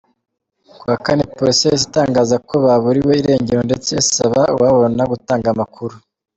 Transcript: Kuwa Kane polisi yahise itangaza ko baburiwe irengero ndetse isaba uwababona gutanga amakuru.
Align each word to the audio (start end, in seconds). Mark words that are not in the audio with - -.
Kuwa 0.77 0.95
Kane 1.05 1.23
polisi 1.35 1.63
yahise 1.67 1.85
itangaza 1.89 2.35
ko 2.47 2.55
baburiwe 2.65 3.13
irengero 3.21 3.61
ndetse 3.67 3.89
isaba 4.03 4.39
uwababona 4.53 5.03
gutanga 5.13 5.47
amakuru. 5.53 5.95